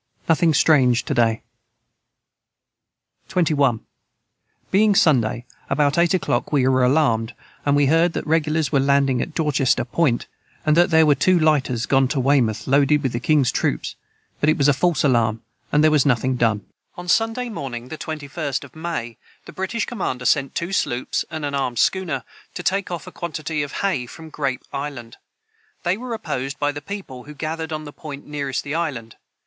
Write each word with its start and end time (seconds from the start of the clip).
Nothing 0.27 0.55
strange 0.55 1.05
to 1.05 1.13
day. 1.13 1.43
21. 3.27 3.81
Being 4.71 4.95
Sunday 4.95 5.45
about 5.69 5.99
eight 5.99 6.15
o 6.15 6.17
clock 6.17 6.51
we 6.51 6.67
were 6.67 6.83
alarmed 6.83 7.35
we 7.71 7.85
heard 7.85 8.13
that 8.13 8.23
the 8.23 8.29
regulars 8.31 8.71
were 8.71 8.79
a 8.79 8.81
landing 8.81 9.21
at 9.21 9.35
Dorchester 9.35 9.85
Point 9.85 10.25
and 10.65 10.75
that 10.75 10.89
there 10.89 11.05
was 11.05 11.17
two 11.19 11.37
Lighters 11.37 11.85
gone 11.85 12.07
to 12.07 12.19
Weymoth 12.19 12.65
Loaded 12.65 13.03
with 13.03 13.11
the 13.11 13.19
Kings 13.19 13.51
troops 13.51 13.93
but 14.39 14.49
it 14.49 14.57
was 14.57 14.67
a 14.67 14.73
false 14.73 15.03
alarm 15.03 15.43
and 15.71 15.83
their 15.83 15.91
was 15.91 16.03
nothing 16.03 16.35
done. 16.35 16.61
[Footnote 16.95 17.19
114: 17.19 17.23
On 17.23 17.35
Sunday 17.35 17.49
morning, 17.53 17.87
the 17.89 17.97
21st 17.99 18.63
of 18.63 18.75
May, 18.75 19.17
the 19.45 19.53
British 19.53 19.85
commander 19.85 20.25
sent 20.25 20.55
two 20.55 20.73
sloops 20.73 21.25
and 21.29 21.45
an 21.45 21.53
armed 21.53 21.77
schooner 21.77 22.23
to 22.55 22.63
take 22.63 22.89
off 22.89 23.05
a 23.05 23.11
quantity 23.11 23.61
of 23.61 23.71
hay 23.85 24.07
from 24.07 24.31
Grape 24.31 24.63
island. 24.73 25.17
They 25.83 25.95
were 25.95 26.15
opposed 26.15 26.57
by 26.57 26.71
the 26.71 26.81
people 26.81 27.25
who 27.25 27.35
gathered 27.35 27.71
on 27.71 27.83
the 27.85 27.93
point 27.93 28.25
nearest 28.25 28.63
the 28.63 28.73
island. 28.73 29.15